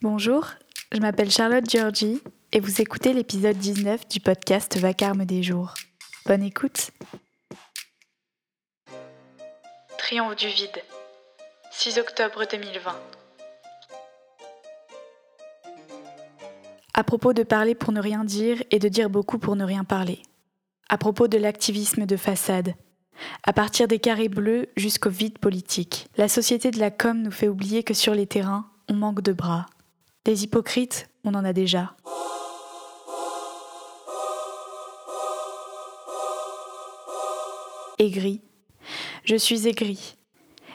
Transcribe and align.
Bonjour, 0.00 0.46
je 0.92 1.00
m'appelle 1.00 1.28
Charlotte 1.28 1.68
Georgie 1.68 2.22
et 2.52 2.60
vous 2.60 2.80
écoutez 2.80 3.12
l'épisode 3.12 3.56
19 3.56 4.06
du 4.06 4.20
podcast 4.20 4.78
Vacarme 4.78 5.24
des 5.24 5.42
jours. 5.42 5.74
Bonne 6.24 6.44
écoute. 6.44 6.92
Triomphe 9.98 10.36
du 10.36 10.46
vide. 10.46 10.80
6 11.72 11.98
octobre 11.98 12.44
2020. 12.48 12.94
À 16.94 17.02
propos 17.02 17.32
de 17.32 17.42
parler 17.42 17.74
pour 17.74 17.90
ne 17.90 18.00
rien 18.00 18.22
dire 18.22 18.62
et 18.70 18.78
de 18.78 18.88
dire 18.88 19.10
beaucoup 19.10 19.40
pour 19.40 19.56
ne 19.56 19.64
rien 19.64 19.82
parler. 19.82 20.22
À 20.88 20.96
propos 20.96 21.26
de 21.26 21.38
l'activisme 21.38 22.06
de 22.06 22.16
façade. 22.16 22.74
À 23.42 23.52
partir 23.52 23.88
des 23.88 23.98
carrés 23.98 24.28
bleus 24.28 24.68
jusqu'au 24.76 25.10
vide 25.10 25.40
politique. 25.40 26.06
La 26.16 26.28
société 26.28 26.70
de 26.70 26.78
la 26.78 26.92
com 26.92 27.20
nous 27.20 27.32
fait 27.32 27.48
oublier 27.48 27.82
que 27.82 27.94
sur 27.94 28.14
les 28.14 28.28
terrains, 28.28 28.70
on 28.88 28.94
manque 28.94 29.22
de 29.22 29.32
bras. 29.32 29.66
Des 30.24 30.44
hypocrites, 30.44 31.08
on 31.24 31.34
en 31.34 31.44
a 31.44 31.52
déjà. 31.52 31.96
Aigri. 37.98 38.42
Je 39.24 39.36
suis 39.36 39.66
aigri. 39.66 40.16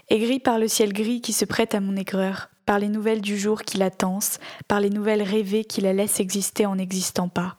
Aigri 0.10 0.40
par 0.40 0.60
le 0.60 0.68
ciel 0.68 0.92
gris 0.92 1.22
qui 1.22 1.34
se 1.34 1.46
prête 1.46 1.74
à 1.74 1.80
mon 1.80 1.96
aigreur, 1.96 2.50
par 2.66 2.80
les 2.80 2.90
nouvelles 2.90 3.22
du 3.22 3.38
jour 3.38 3.62
qui 3.62 3.78
la 3.78 3.92
tense, 3.92 4.40
par 4.68 4.80
les 4.80 4.90
nouvelles 4.90 5.24
rêvées 5.24 5.66
qui 5.66 5.82
la 5.82 5.94
laissent 5.94 6.20
exister 6.20 6.66
en 6.66 6.76
n'existant 6.76 7.30
pas. 7.30 7.58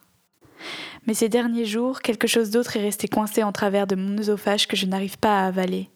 Mais 1.07 1.13
ces 1.13 1.29
derniers 1.29 1.65
jours, 1.65 2.01
quelque 2.01 2.27
chose 2.27 2.51
d'autre 2.51 2.77
est 2.77 2.81
resté 2.81 3.07
coincé 3.07 3.43
en 3.43 3.51
travers 3.51 3.87
de 3.87 3.95
mon 3.95 4.17
œsophage 4.17 4.67
que 4.67 4.75
je 4.75 4.85
n'arrive 4.85 5.17
pas 5.17 5.39
à 5.41 5.47
avaler. 5.47 5.89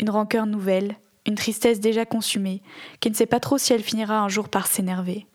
Une 0.00 0.10
rancœur 0.10 0.46
nouvelle, 0.46 0.96
une 1.26 1.34
tristesse 1.34 1.80
déjà 1.80 2.04
consumée, 2.04 2.62
qui 3.00 3.10
ne 3.10 3.14
sait 3.14 3.26
pas 3.26 3.40
trop 3.40 3.58
si 3.58 3.72
elle 3.72 3.82
finira 3.82 4.20
un 4.20 4.28
jour 4.28 4.48
par 4.48 4.66
s'énerver. 4.66 5.26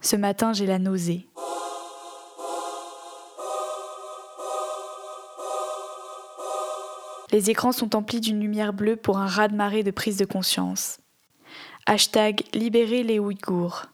Ce 0.00 0.16
matin, 0.16 0.52
j'ai 0.52 0.66
la 0.66 0.78
nausée. 0.78 1.26
Les 7.32 7.50
écrans 7.50 7.72
sont 7.72 7.96
emplis 7.96 8.20
d'une 8.20 8.40
lumière 8.40 8.72
bleue 8.72 8.96
pour 8.96 9.18
un 9.18 9.26
raz-de-marée 9.26 9.82
de 9.82 9.90
prise 9.90 10.16
de 10.16 10.24
conscience. 10.24 10.98
Hashtag 11.86 12.42
libérer 12.54 13.02
les 13.02 13.18
Ouïghours. 13.18 13.86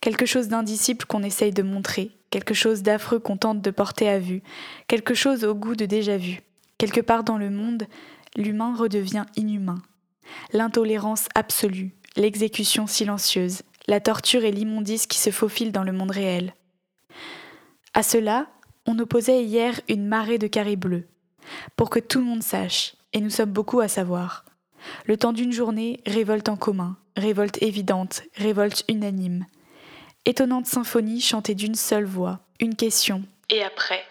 Quelque 0.00 0.26
chose 0.26 0.48
d'indicible 0.48 1.04
qu'on 1.04 1.22
essaye 1.22 1.52
de 1.52 1.62
montrer, 1.62 2.10
quelque 2.30 2.54
chose 2.54 2.82
d'affreux 2.82 3.18
qu'on 3.18 3.36
tente 3.36 3.60
de 3.60 3.70
porter 3.70 4.08
à 4.08 4.18
vue, 4.18 4.42
quelque 4.88 5.14
chose 5.14 5.44
au 5.44 5.54
goût 5.54 5.76
de 5.76 5.84
déjà 5.84 6.16
vu. 6.16 6.40
Quelque 6.78 7.00
part 7.00 7.22
dans 7.22 7.38
le 7.38 7.50
monde, 7.50 7.86
l'humain 8.36 8.74
redevient 8.74 9.26
inhumain. 9.36 9.82
L'intolérance 10.52 11.28
absolue, 11.34 11.94
l'exécution 12.16 12.86
silencieuse, 12.86 13.62
la 13.86 14.00
torture 14.00 14.44
et 14.44 14.52
l'immondice 14.52 15.06
qui 15.06 15.18
se 15.18 15.30
faufilent 15.30 15.72
dans 15.72 15.84
le 15.84 15.92
monde 15.92 16.10
réel. 16.10 16.54
À 17.94 18.02
cela, 18.02 18.46
on 18.86 18.98
opposait 18.98 19.44
hier 19.44 19.80
une 19.88 20.06
marée 20.06 20.38
de 20.38 20.46
carrés 20.46 20.76
bleus, 20.76 21.06
pour 21.76 21.90
que 21.90 21.98
tout 21.98 22.18
le 22.18 22.24
monde 22.24 22.42
sache, 22.42 22.94
et 23.12 23.20
nous 23.20 23.30
sommes 23.30 23.50
beaucoup 23.50 23.80
à 23.80 23.88
savoir. 23.88 24.44
Le 25.06 25.16
temps 25.16 25.32
d'une 25.32 25.52
journée, 25.52 26.00
révolte 26.06 26.48
en 26.48 26.56
commun, 26.56 26.96
révolte 27.16 27.62
évidente, 27.62 28.22
révolte 28.36 28.84
unanime. 28.88 29.46
Étonnante 30.24 30.66
symphonie 30.66 31.20
chantée 31.20 31.54
d'une 31.54 31.74
seule 31.74 32.04
voix, 32.04 32.40
une 32.60 32.76
question. 32.76 33.22
Et 33.50 33.62
après? 33.62 34.02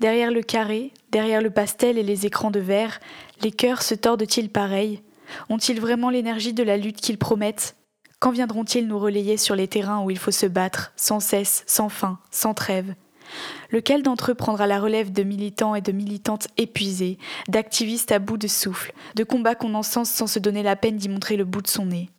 Derrière 0.00 0.30
le 0.30 0.42
carré, 0.42 0.92
derrière 1.10 1.40
le 1.40 1.50
pastel 1.50 1.96
et 1.96 2.02
les 2.02 2.26
écrans 2.26 2.50
de 2.50 2.60
verre, 2.60 3.00
les 3.42 3.50
cœurs 3.50 3.82
se 3.82 3.94
tordent-ils 3.94 4.50
pareil 4.50 5.02
Ont-ils 5.48 5.80
vraiment 5.80 6.10
l'énergie 6.10 6.52
de 6.52 6.62
la 6.62 6.76
lutte 6.76 7.00
qu'ils 7.00 7.18
promettent? 7.18 7.76
Quand 8.18 8.30
viendront-ils 8.30 8.86
nous 8.86 8.98
relayer 8.98 9.36
sur 9.36 9.56
les 9.56 9.68
terrains 9.68 10.02
où 10.02 10.10
il 10.10 10.18
faut 10.18 10.30
se 10.30 10.46
battre, 10.46 10.92
sans 10.96 11.20
cesse, 11.20 11.64
sans 11.66 11.88
fin, 11.88 12.18
sans 12.30 12.54
trêve? 12.54 12.94
Lequel 13.70 14.02
d'entre 14.02 14.30
eux 14.30 14.34
prendra 14.34 14.66
la 14.66 14.78
relève 14.78 15.12
de 15.12 15.22
militants 15.22 15.74
et 15.74 15.80
de 15.80 15.92
militantes 15.92 16.48
épuisés, 16.56 17.18
d'activistes 17.48 18.12
à 18.12 18.18
bout 18.18 18.36
de 18.36 18.46
souffle, 18.46 18.92
de 19.14 19.24
combats 19.24 19.54
qu'on 19.54 19.74
encense 19.74 20.10
sans 20.10 20.26
se 20.26 20.38
donner 20.38 20.62
la 20.62 20.76
peine 20.76 20.96
d'y 20.96 21.08
montrer 21.08 21.36
le 21.36 21.44
bout 21.44 21.62
de 21.62 21.68
son 21.68 21.86
nez? 21.86 22.10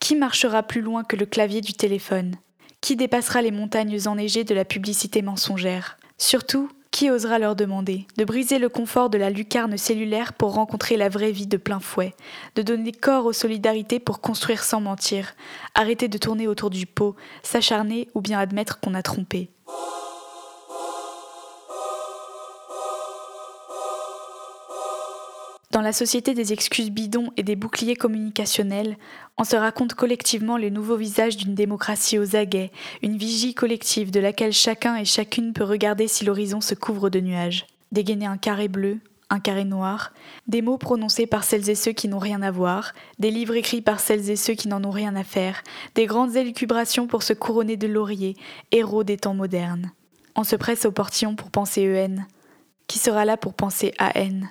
Qui 0.00 0.14
marchera 0.14 0.62
plus 0.62 0.80
loin 0.80 1.04
que 1.04 1.16
le 1.16 1.26
clavier 1.26 1.60
du 1.60 1.72
téléphone? 1.72 2.36
Qui 2.80 2.96
dépassera 2.96 3.42
les 3.42 3.50
montagnes 3.50 3.98
enneigées 4.06 4.44
de 4.44 4.54
la 4.54 4.64
publicité 4.64 5.22
mensongère? 5.22 5.98
Surtout, 6.16 6.70
qui 6.90 7.10
osera 7.10 7.38
leur 7.38 7.54
demander 7.54 8.06
de 8.16 8.24
briser 8.24 8.58
le 8.58 8.68
confort 8.68 9.10
de 9.10 9.18
la 9.18 9.30
lucarne 9.30 9.76
cellulaire 9.76 10.32
pour 10.32 10.54
rencontrer 10.54 10.96
la 10.96 11.08
vraie 11.08 11.32
vie 11.32 11.46
de 11.46 11.56
plein 11.56 11.80
fouet, 11.80 12.14
de 12.54 12.62
donner 12.62 12.92
corps 12.92 13.26
aux 13.26 13.32
solidarités 13.32 14.00
pour 14.00 14.20
construire 14.20 14.64
sans 14.64 14.80
mentir, 14.80 15.34
arrêter 15.74 16.08
de 16.08 16.18
tourner 16.18 16.46
autour 16.48 16.70
du 16.70 16.86
pot, 16.86 17.16
s'acharner 17.42 18.08
ou 18.14 18.20
bien 18.20 18.38
admettre 18.38 18.80
qu'on 18.80 18.94
a 18.94 19.02
trompé 19.02 19.50
Dans 25.78 25.84
la 25.84 25.92
société 25.92 26.34
des 26.34 26.52
excuses 26.52 26.90
bidons 26.90 27.30
et 27.36 27.44
des 27.44 27.54
boucliers 27.54 27.94
communicationnels, 27.94 28.96
on 29.36 29.44
se 29.44 29.54
raconte 29.54 29.94
collectivement 29.94 30.56
les 30.56 30.72
nouveaux 30.72 30.96
visages 30.96 31.36
d'une 31.36 31.54
démocratie 31.54 32.18
aux 32.18 32.34
aguets, 32.34 32.72
une 33.00 33.16
vigie 33.16 33.54
collective 33.54 34.10
de 34.10 34.18
laquelle 34.18 34.52
chacun 34.52 34.96
et 34.96 35.04
chacune 35.04 35.52
peut 35.52 35.62
regarder 35.62 36.08
si 36.08 36.24
l'horizon 36.24 36.60
se 36.60 36.74
couvre 36.74 37.10
de 37.10 37.20
nuages. 37.20 37.64
Dégainer 37.92 38.26
un 38.26 38.38
carré 38.38 38.66
bleu, 38.66 38.98
un 39.30 39.38
carré 39.38 39.64
noir, 39.64 40.12
des 40.48 40.62
mots 40.62 40.78
prononcés 40.78 41.28
par 41.28 41.44
celles 41.44 41.70
et 41.70 41.76
ceux 41.76 41.92
qui 41.92 42.08
n'ont 42.08 42.18
rien 42.18 42.42
à 42.42 42.50
voir, 42.50 42.92
des 43.20 43.30
livres 43.30 43.54
écrits 43.54 43.80
par 43.80 44.00
celles 44.00 44.30
et 44.30 44.36
ceux 44.36 44.54
qui 44.54 44.66
n'en 44.66 44.82
ont 44.82 44.90
rien 44.90 45.14
à 45.14 45.22
faire, 45.22 45.62
des 45.94 46.06
grandes 46.06 46.34
élucubrations 46.34 47.06
pour 47.06 47.22
se 47.22 47.34
couronner 47.34 47.76
de 47.76 47.86
lauriers, 47.86 48.36
héros 48.72 49.04
des 49.04 49.16
temps 49.16 49.34
modernes. 49.34 49.92
On 50.34 50.42
se 50.42 50.56
presse 50.56 50.86
au 50.86 50.90
portillon 50.90 51.36
pour 51.36 51.52
penser 51.52 51.82
EN. 51.82 52.26
Qui 52.88 52.98
sera 52.98 53.24
là 53.24 53.36
pour 53.36 53.54
penser 53.54 53.92
AN 54.00 54.48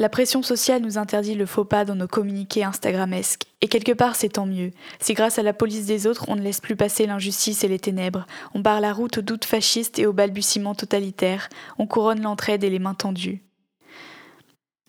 La 0.00 0.08
pression 0.08 0.42
sociale 0.42 0.80
nous 0.80 0.96
interdit 0.96 1.34
le 1.34 1.44
faux 1.44 1.66
pas 1.66 1.84
dans 1.84 1.94
nos 1.94 2.08
communiqués 2.08 2.64
Instagramesques. 2.64 3.44
Et 3.60 3.68
quelque 3.68 3.92
part, 3.92 4.16
c'est 4.16 4.30
tant 4.30 4.46
mieux. 4.46 4.70
Si 4.98 5.12
grâce 5.12 5.38
à 5.38 5.42
la 5.42 5.52
police 5.52 5.84
des 5.84 6.06
autres, 6.06 6.24
on 6.28 6.36
ne 6.36 6.40
laisse 6.40 6.62
plus 6.62 6.74
passer 6.74 7.04
l'injustice 7.04 7.64
et 7.64 7.68
les 7.68 7.78
ténèbres, 7.78 8.26
on 8.54 8.60
barre 8.60 8.80
la 8.80 8.94
route 8.94 9.18
aux 9.18 9.22
doutes 9.22 9.44
fascistes 9.44 9.98
et 9.98 10.06
aux 10.06 10.14
balbutiements 10.14 10.74
totalitaires, 10.74 11.50
on 11.76 11.86
couronne 11.86 12.22
l'entraide 12.22 12.64
et 12.64 12.70
les 12.70 12.78
mains 12.78 12.94
tendues. 12.94 13.42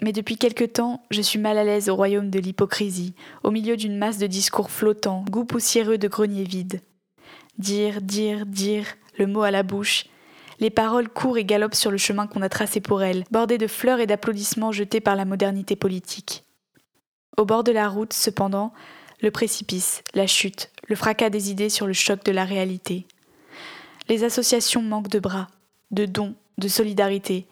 Mais 0.01 0.13
depuis 0.13 0.37
quelque 0.37 0.63
temps, 0.63 1.03
je 1.11 1.21
suis 1.21 1.39
mal 1.39 1.57
à 1.57 1.65
l'aise 1.65 1.89
au 1.89 1.95
royaume 1.97 2.29
de 2.29 2.39
l'hypocrisie, 2.39 3.13
au 3.43 3.51
milieu 3.51 3.75
d'une 3.75 3.97
masse 3.97 4.17
de 4.17 4.27
discours 4.27 4.71
flottants, 4.71 5.25
goût 5.29 5.43
poussiéreux 5.43 5.97
de 5.97 6.07
greniers 6.07 6.45
vides. 6.45 6.79
Dire, 7.57 8.01
dire, 8.01 8.45
dire, 8.45 8.85
le 9.17 9.27
mot 9.27 9.41
à 9.41 9.51
la 9.51 9.63
bouche, 9.63 10.05
les 10.61 10.69
paroles 10.69 11.09
courent 11.09 11.39
et 11.39 11.43
galopent 11.43 11.75
sur 11.75 11.91
le 11.91 11.97
chemin 11.97 12.27
qu'on 12.27 12.43
a 12.43 12.49
tracé 12.49 12.79
pour 12.79 13.01
elles, 13.01 13.25
bordées 13.31 13.57
de 13.57 13.67
fleurs 13.67 13.99
et 13.99 14.05
d'applaudissements 14.05 14.71
jetés 14.71 15.01
par 15.01 15.15
la 15.15 15.25
modernité 15.25 15.75
politique. 15.75 16.45
Au 17.35 17.45
bord 17.45 17.63
de 17.63 17.71
la 17.71 17.89
route, 17.89 18.13
cependant, 18.13 18.71
le 19.21 19.31
précipice, 19.31 20.03
la 20.13 20.27
chute, 20.27 20.71
le 20.87 20.95
fracas 20.95 21.31
des 21.31 21.49
idées 21.49 21.69
sur 21.69 21.87
le 21.87 21.93
choc 21.93 22.23
de 22.23 22.31
la 22.31 22.45
réalité. 22.45 23.07
Les 24.07 24.23
associations 24.23 24.83
manquent 24.83 25.09
de 25.09 25.19
bras, 25.19 25.47
de 25.89 26.05
dons, 26.05 26.35
de 26.59 26.67
solidarité. 26.67 27.47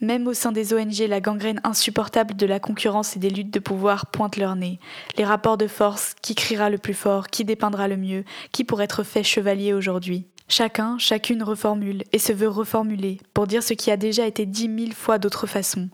Même 0.00 0.28
au 0.28 0.34
sein 0.34 0.52
des 0.52 0.72
ONG, 0.72 0.98
la 1.08 1.20
gangrène 1.20 1.60
insupportable 1.64 2.36
de 2.36 2.46
la 2.46 2.60
concurrence 2.60 3.16
et 3.16 3.18
des 3.18 3.30
luttes 3.30 3.52
de 3.52 3.58
pouvoir 3.58 4.06
pointe 4.06 4.36
leur 4.36 4.54
nez. 4.54 4.78
Les 5.16 5.24
rapports 5.24 5.56
de 5.56 5.66
force, 5.66 6.14
qui 6.22 6.36
criera 6.36 6.70
le 6.70 6.78
plus 6.78 6.94
fort, 6.94 7.26
qui 7.26 7.44
dépeindra 7.44 7.88
le 7.88 7.96
mieux, 7.96 8.24
qui 8.52 8.62
pourrait 8.62 8.84
être 8.84 9.02
fait 9.02 9.24
chevalier 9.24 9.72
aujourd'hui. 9.72 10.26
Chacun, 10.48 10.96
chacune 10.98 11.42
reformule 11.42 12.04
et 12.12 12.20
se 12.20 12.32
veut 12.32 12.48
reformuler 12.48 13.18
pour 13.34 13.48
dire 13.48 13.64
ce 13.64 13.74
qui 13.74 13.90
a 13.90 13.96
déjà 13.96 14.26
été 14.26 14.46
dit 14.46 14.68
mille 14.68 14.94
fois 14.94 15.18
d'autres 15.18 15.48
façons. 15.48 15.88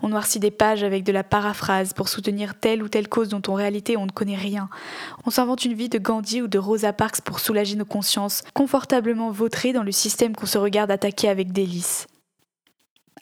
On 0.00 0.08
noircit 0.08 0.38
des 0.38 0.52
pages 0.52 0.84
avec 0.84 1.02
de 1.02 1.10
la 1.10 1.24
paraphrase 1.24 1.92
pour 1.92 2.08
soutenir 2.08 2.54
telle 2.54 2.84
ou 2.84 2.88
telle 2.88 3.08
cause 3.08 3.28
dont 3.28 3.42
en 3.48 3.54
réalité 3.54 3.96
on 3.96 4.06
ne 4.06 4.12
connaît 4.12 4.36
rien. 4.36 4.68
On 5.24 5.30
s'invente 5.30 5.64
une 5.64 5.74
vie 5.74 5.88
de 5.88 5.98
Gandhi 5.98 6.40
ou 6.40 6.46
de 6.46 6.58
Rosa 6.58 6.92
Parks 6.92 7.20
pour 7.20 7.40
soulager 7.40 7.74
nos 7.74 7.84
consciences, 7.84 8.44
confortablement 8.54 9.32
vautrées 9.32 9.72
dans 9.72 9.82
le 9.82 9.92
système 9.92 10.36
qu'on 10.36 10.46
se 10.46 10.58
regarde 10.58 10.92
attaquer 10.92 11.28
avec 11.28 11.50
délice. 11.50 12.06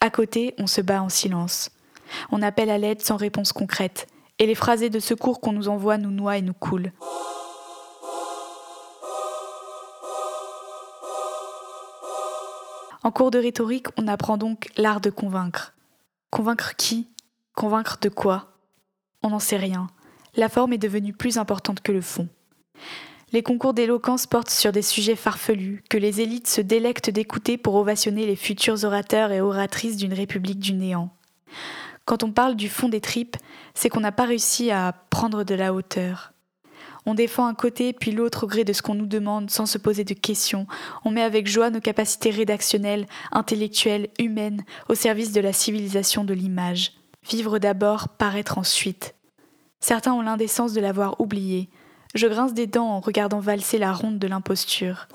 À 0.03 0.11
côté, 0.11 0.55
on 0.59 0.67
se 0.67 0.83
bat 0.83 1.03
en 1.03 1.09
silence. 1.09 1.71
On 2.31 2.43
appelle 2.43 2.69
à 2.69 2.77
l'aide 2.77 3.01
sans 3.01 3.17
réponse 3.17 3.53
concrète, 3.53 4.07
et 4.39 4.47
les 4.47 4.55
phrasés 4.55 4.91
de 4.91 5.01
secours 5.01 5.41
qu'on 5.41 5.53
nous 5.53 5.69
envoie 5.69 5.97
nous 5.97 6.11
noient 6.11 6.37
et 6.37 6.43
nous 6.43 6.53
coulent. 6.53 6.93
En 13.05 13.11
cours 13.11 13.31
de 13.31 13.39
rhétorique, 13.39 13.89
on 13.99 14.09
apprend 14.09 14.39
donc 14.39 14.71
l'art 14.79 15.03
de 15.03 15.11
convaincre. 15.11 15.75
Convaincre 16.31 16.75
qui? 16.75 17.07
Convaincre 17.55 17.99
de 18.01 18.09
quoi? 18.09 18.55
On 19.23 19.29
n'en 19.29 19.39
sait 19.39 19.59
rien. 19.59 19.89
La 20.37 20.49
forme 20.49 20.73
est 20.73 20.79
devenue 20.79 21.13
plus 21.13 21.37
importante 21.37 21.83
que 21.83 21.93
le 21.93 22.01
fond. 22.01 22.29
Les 23.33 23.43
concours 23.43 23.75
d'éloquence 23.75 24.27
portent 24.27 24.49
sur 24.49 24.73
des 24.73 24.81
sujets 24.81 25.17
farfelus 25.17 25.85
que 25.91 25.99
les 25.99 26.23
élites 26.23 26.49
se 26.49 26.63
délectent 26.63 27.11
d'écouter 27.11 27.59
pour 27.59 27.75
ovationner 27.75 28.25
les 28.25 28.37
futurs 28.37 28.85
orateurs 28.85 29.33
et 29.33 29.43
oratrices 29.43 29.99
d'une 29.99 30.15
république 30.15 30.61
du 30.61 30.73
néant. 30.73 31.11
Quand 32.07 32.23
on 32.23 32.33
parle 32.33 32.57
du 32.57 32.71
fond 32.71 32.89
des 32.89 33.03
tripes, 33.03 33.37
c'est 33.75 33.91
qu'on 33.91 34.01
n'a 34.01 34.13
pas 34.13 34.25
réussi 34.25 34.71
à 34.71 34.95
prendre 35.11 35.45
de 35.45 35.55
la 35.55 35.75
hauteur. 35.75 36.34
On 37.07 37.15
défend 37.15 37.47
un 37.47 37.55
côté 37.55 37.93
puis 37.93 38.13
l'autre 38.13 38.45
au 38.45 38.47
gré 38.47 38.65
de 38.65 38.73
ce 38.73 38.83
qu'on 38.83 38.95
nous 38.95 39.07
demande 39.07 39.51
sans 39.51 39.67
se 39.67 39.79
poser 39.79 40.05
de 40.05 40.15
questions. 40.15 40.67
On 41.05 41.11
met 41.11 41.23
avec 41.23 41.47
joie 41.47 41.71
nos 41.71 41.81
capacités 41.81 42.31
rédactionnelles, 42.31 43.07
intellectuelles, 43.33 44.09
humaines 44.19 44.65
au 44.89 44.95
service 44.95 45.33
de 45.33 45.41
la 45.41 45.53
civilisation 45.53 46.25
de 46.25 46.35
l'image. 46.35 46.93
Vivre 47.29 47.59
d'abord, 47.59 48.09
paraître 48.09 48.59
ensuite. 48.59 49.15
Certains 49.81 50.15
ont 50.15 50.23
l'indécence 50.23 50.73
de 50.73 50.81
l'avoir 50.81 51.21
oublié. 51.21 51.69
Je 52.15 52.27
grince 52.27 52.55
des 52.55 52.67
dents 52.67 52.89
en 52.89 53.01
regardant 53.01 53.41
valser 53.41 53.79
la 53.79 53.93
ronde 53.93 54.19
de 54.19 54.27
l'imposture. 54.27 55.09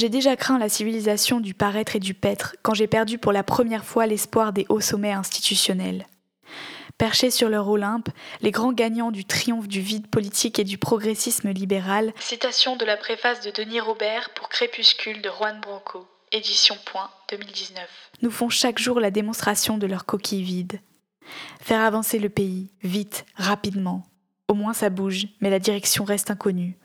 J'ai 0.00 0.08
déjà 0.08 0.34
craint 0.34 0.58
la 0.58 0.70
civilisation 0.70 1.40
du 1.40 1.52
paraître 1.52 1.94
et 1.94 1.98
du 1.98 2.14
paître 2.14 2.56
quand 2.62 2.72
j'ai 2.72 2.86
perdu 2.86 3.18
pour 3.18 3.32
la 3.32 3.42
première 3.42 3.84
fois 3.84 4.06
l'espoir 4.06 4.54
des 4.54 4.64
hauts 4.70 4.80
sommets 4.80 5.12
institutionnels. 5.12 6.06
Perchés 6.96 7.30
sur 7.30 7.50
leur 7.50 7.68
Olympe, 7.68 8.08
les 8.40 8.50
grands 8.50 8.72
gagnants 8.72 9.10
du 9.10 9.26
triomphe 9.26 9.68
du 9.68 9.82
vide 9.82 10.06
politique 10.06 10.58
et 10.58 10.64
du 10.64 10.78
progressisme 10.78 11.50
libéral. 11.50 12.14
Citation 12.18 12.76
de 12.76 12.86
la 12.86 12.96
préface 12.96 13.42
de 13.42 13.50
Denis 13.50 13.80
Robert 13.80 14.30
pour 14.30 14.48
Crépuscule 14.48 15.20
de 15.20 15.28
Juan 15.28 15.60
Branco, 15.60 16.08
édition 16.32 16.78
Point 16.86 17.10
2019. 17.30 17.84
Nous 18.22 18.30
font 18.30 18.48
chaque 18.48 18.78
jour 18.78 19.00
la 19.00 19.10
démonstration 19.10 19.76
de 19.76 19.86
leur 19.86 20.06
coquille 20.06 20.42
vide. 20.42 20.80
Faire 21.60 21.82
avancer 21.82 22.18
le 22.18 22.30
pays, 22.30 22.70
vite, 22.82 23.26
rapidement. 23.34 24.06
Au 24.48 24.54
moins 24.54 24.72
ça 24.72 24.88
bouge, 24.88 25.26
mais 25.42 25.50
la 25.50 25.58
direction 25.58 26.04
reste 26.04 26.30
inconnue. 26.30 26.78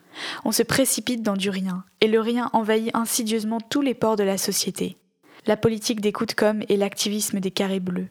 On 0.43 0.51
se 0.51 0.63
précipite 0.63 1.21
dans 1.21 1.35
du 1.35 1.49
rien, 1.49 1.83
et 2.01 2.07
le 2.07 2.19
rien 2.19 2.49
envahit 2.53 2.95
insidieusement 2.95 3.59
tous 3.59 3.81
les 3.81 3.93
ports 3.93 4.15
de 4.15 4.23
la 4.23 4.37
société. 4.37 4.97
La 5.45 5.57
politique 5.57 6.01
des 6.01 6.11
coups 6.11 6.33
de 6.33 6.39
com 6.39 6.63
et 6.69 6.77
l'activisme 6.77 7.39
des 7.39 7.51
carrés 7.51 7.79
bleus. 7.79 8.09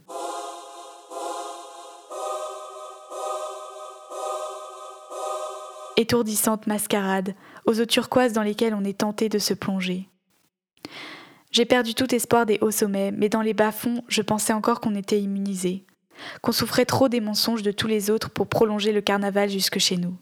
Étourdissante 5.97 6.67
mascarade, 6.67 7.35
aux 7.67 7.81
eaux 7.81 7.87
turquoises 7.87 8.33
dans 8.33 8.43
lesquelles 8.43 8.75
on 8.75 8.85
est 8.85 8.99
tenté 8.99 9.29
de 9.29 9.39
se 9.39 9.55
plonger. 9.55 10.09
J'ai 11.53 11.65
perdu 11.65 11.95
tout 11.95 12.12
espoir 12.12 12.47
des 12.47 12.59
hauts 12.61 12.73
sommets, 12.73 13.12
mais 13.12 13.29
dans 13.29 13.43
les 13.43 13.55
bas-fonds, 13.55 14.03
je 14.09 14.23
pensais 14.23 14.53
encore 14.53 14.81
qu'on 14.81 14.97
était 14.97 15.21
immunisé, 15.21 15.85
qu'on 16.43 16.50
souffrait 16.50 16.85
trop 16.85 17.09
des 17.09 17.21
mensonges 17.21 17.62
de 17.62 17.71
tous 17.71 17.87
les 17.87 18.11
autres 18.11 18.31
pour 18.31 18.49
prolonger 18.49 18.93
le 18.93 19.00
carnaval 19.00 19.49
jusque 19.49 19.79
chez 19.79 19.97
nous 19.97 20.17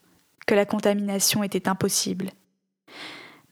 que 0.46 0.54
la 0.54 0.66
contamination 0.66 1.42
était 1.42 1.68
impossible. 1.68 2.30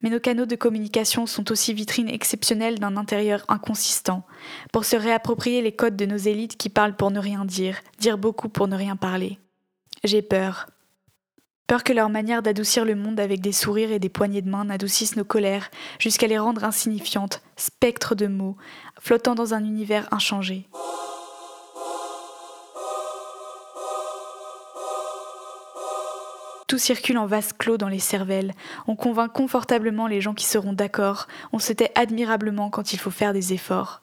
Mais 0.02 0.10
nos 0.10 0.20
canaux 0.20 0.46
de 0.46 0.56
communication 0.56 1.26
sont 1.26 1.52
aussi 1.52 1.74
vitrines 1.74 2.08
exceptionnelles 2.08 2.78
d'un 2.78 2.96
intérieur 2.96 3.44
inconsistant, 3.48 4.24
pour 4.72 4.84
se 4.84 4.96
réapproprier 4.96 5.60
les 5.60 5.72
codes 5.72 5.96
de 5.96 6.06
nos 6.06 6.16
élites 6.16 6.56
qui 6.56 6.70
parlent 6.70 6.96
pour 6.96 7.10
ne 7.10 7.18
rien 7.18 7.44
dire, 7.44 7.80
dire 7.98 8.16
beaucoup 8.16 8.48
pour 8.48 8.66
ne 8.66 8.76
rien 8.76 8.96
parler. 8.96 9.38
J'ai 10.04 10.22
peur. 10.22 10.68
Peur 11.66 11.84
que 11.84 11.92
leur 11.92 12.08
manière 12.08 12.42
d'adoucir 12.42 12.84
le 12.84 12.96
monde 12.96 13.20
avec 13.20 13.40
des 13.40 13.52
sourires 13.52 13.92
et 13.92 14.00
des 14.00 14.08
poignées 14.08 14.42
de 14.42 14.50
main 14.50 14.64
n'adoucissent 14.64 15.16
nos 15.16 15.24
colères 15.24 15.70
jusqu'à 15.98 16.26
les 16.26 16.38
rendre 16.38 16.64
insignifiantes, 16.64 17.42
spectres 17.56 18.14
de 18.14 18.26
mots, 18.26 18.56
flottant 18.98 19.34
dans 19.34 19.54
un 19.54 19.62
univers 19.62 20.08
inchangé. 20.12 20.66
Tout 26.70 26.78
circule 26.78 27.18
en 27.18 27.26
vase 27.26 27.52
clos 27.52 27.78
dans 27.78 27.88
les 27.88 27.98
cervelles. 27.98 28.52
On 28.86 28.94
convainc 28.94 29.32
confortablement 29.32 30.06
les 30.06 30.20
gens 30.20 30.34
qui 30.34 30.46
seront 30.46 30.72
d'accord. 30.72 31.26
On 31.52 31.58
se 31.58 31.72
tait 31.72 31.90
admirablement 31.96 32.70
quand 32.70 32.92
il 32.92 33.00
faut 33.00 33.10
faire 33.10 33.32
des 33.32 33.52
efforts. 33.52 34.02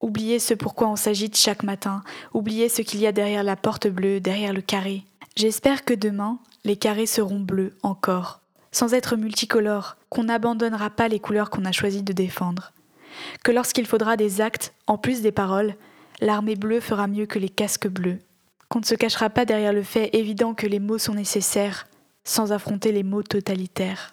Oubliez 0.00 0.38
ce 0.38 0.54
pourquoi 0.54 0.88
on 0.88 0.96
s'agite 0.96 1.36
chaque 1.36 1.62
matin. 1.62 2.02
Oubliez 2.32 2.70
ce 2.70 2.80
qu'il 2.80 2.98
y 2.98 3.06
a 3.06 3.12
derrière 3.12 3.42
la 3.42 3.56
porte 3.56 3.88
bleue, 3.88 4.20
derrière 4.20 4.54
le 4.54 4.62
carré. 4.62 5.04
J'espère 5.36 5.84
que 5.84 5.92
demain, 5.92 6.38
les 6.64 6.76
carrés 6.76 7.04
seront 7.04 7.40
bleus 7.40 7.76
encore, 7.82 8.40
sans 8.72 8.94
être 8.94 9.16
multicolores, 9.16 9.98
qu'on 10.08 10.24
n'abandonnera 10.24 10.88
pas 10.88 11.08
les 11.08 11.20
couleurs 11.20 11.50
qu'on 11.50 11.66
a 11.66 11.72
choisi 11.72 12.02
de 12.02 12.14
défendre. 12.14 12.72
Que 13.44 13.52
lorsqu'il 13.52 13.84
faudra 13.84 14.16
des 14.16 14.40
actes, 14.40 14.72
en 14.86 14.96
plus 14.96 15.20
des 15.20 15.30
paroles, 15.30 15.74
l'armée 16.22 16.56
bleue 16.56 16.80
fera 16.80 17.06
mieux 17.06 17.26
que 17.26 17.38
les 17.38 17.50
casques 17.50 17.88
bleus 17.88 18.20
qu'on 18.70 18.78
ne 18.78 18.84
se 18.84 18.94
cachera 18.94 19.28
pas 19.28 19.44
derrière 19.44 19.72
le 19.72 19.82
fait 19.82 20.10
évident 20.14 20.54
que 20.54 20.66
les 20.66 20.78
mots 20.78 20.98
sont 20.98 21.14
nécessaires, 21.14 21.88
sans 22.24 22.52
affronter 22.52 22.92
les 22.92 23.02
mots 23.02 23.24
totalitaires. 23.24 24.12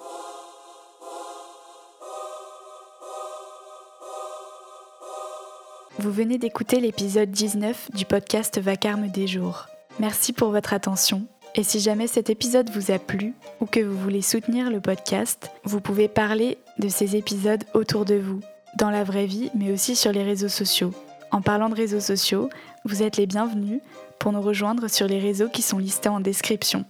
Vous 6.00 6.12
venez 6.12 6.39
d'écouter 6.39 6.80
l'épisode 6.80 7.30
19 7.30 7.92
du 7.94 8.06
podcast 8.06 8.59
Vacarme 8.59 9.09
des 9.09 9.27
jours. 9.27 9.68
Merci 10.00 10.33
pour 10.33 10.50
votre 10.50 10.74
attention. 10.74 11.27
Et 11.56 11.63
si 11.63 11.80
jamais 11.80 12.07
cet 12.07 12.30
épisode 12.30 12.69
vous 12.71 12.92
a 12.92 13.00
plu 13.00 13.33
ou 13.62 13.65
que 13.65 13.80
vous 13.80 13.98
voulez 13.98 14.21
soutenir 14.21 14.69
le 14.71 14.81
podcast, 14.81 15.51
vous 15.65 15.81
pouvez 15.81 16.07
parler 16.07 16.57
de 16.80 16.88
ces 16.88 17.15
épisodes 17.15 17.63
autour 17.74 18.06
de 18.06 18.15
vous, 18.15 18.42
dans 18.77 18.89
la 18.89 19.03
vraie 19.03 19.25
vie, 19.25 19.50
mais 19.56 19.71
aussi 19.71 19.95
sur 19.95 20.12
les 20.12 20.24
réseaux 20.24 20.50
sociaux. 20.50 20.94
En 21.31 21.41
parlant 21.41 21.69
de 21.69 21.75
réseaux 21.75 22.00
sociaux, 22.00 22.50
vous 22.85 23.03
êtes 23.03 23.18
les 23.18 23.27
bienvenus 23.27 23.81
pour 24.19 24.31
nous 24.31 24.41
rejoindre 24.41 24.88
sur 24.88 25.07
les 25.07 25.19
réseaux 25.19 25.50
qui 25.50 25.62
sont 25.62 25.77
listés 25.77 26.09
en 26.09 26.19
description. 26.19 26.85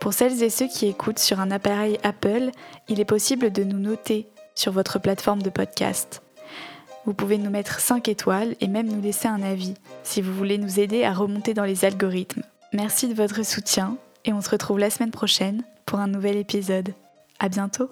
Pour 0.00 0.12
celles 0.12 0.42
et 0.42 0.50
ceux 0.50 0.66
qui 0.66 0.86
écoutent 0.86 1.20
sur 1.20 1.38
un 1.38 1.50
appareil 1.50 1.98
Apple, 2.02 2.50
il 2.88 3.00
est 3.00 3.04
possible 3.04 3.52
de 3.52 3.62
nous 3.62 3.78
noter 3.78 4.28
sur 4.54 4.72
votre 4.72 4.98
plateforme 4.98 5.42
de 5.42 5.50
podcast. 5.50 6.22
Vous 7.04 7.14
pouvez 7.14 7.38
nous 7.38 7.50
mettre 7.50 7.80
5 7.80 8.08
étoiles 8.08 8.54
et 8.60 8.68
même 8.68 8.88
nous 8.88 9.00
laisser 9.00 9.28
un 9.28 9.42
avis 9.42 9.74
si 10.02 10.22
vous 10.22 10.34
voulez 10.34 10.58
nous 10.58 10.80
aider 10.80 11.04
à 11.04 11.12
remonter 11.12 11.54
dans 11.54 11.64
les 11.64 11.84
algorithmes. 11.84 12.42
Merci 12.72 13.08
de 13.08 13.14
votre 13.14 13.44
soutien 13.44 13.96
et 14.24 14.32
on 14.32 14.40
se 14.40 14.50
retrouve 14.50 14.78
la 14.78 14.90
semaine 14.90 15.10
prochaine 15.10 15.62
pour 15.86 15.98
un 15.98 16.08
nouvel 16.08 16.36
épisode. 16.36 16.94
À 17.38 17.48
bientôt! 17.48 17.90